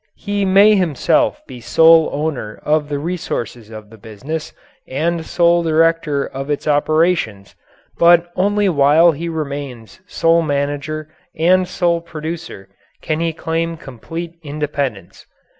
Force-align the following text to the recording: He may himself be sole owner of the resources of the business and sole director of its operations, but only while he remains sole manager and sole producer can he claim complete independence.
He 0.17 0.45
may 0.45 0.73
himself 0.73 1.45
be 1.45 1.61
sole 1.61 2.09
owner 2.11 2.59
of 2.63 2.89
the 2.89 2.97
resources 2.97 3.69
of 3.69 3.91
the 3.91 3.99
business 3.99 4.51
and 4.87 5.23
sole 5.23 5.61
director 5.61 6.25
of 6.25 6.49
its 6.49 6.67
operations, 6.67 7.53
but 7.99 8.31
only 8.35 8.67
while 8.67 9.11
he 9.11 9.29
remains 9.29 9.99
sole 10.07 10.41
manager 10.41 11.07
and 11.37 11.67
sole 11.67 12.01
producer 12.01 12.67
can 13.03 13.19
he 13.19 13.31
claim 13.31 13.77
complete 13.77 14.33
independence. 14.41 15.27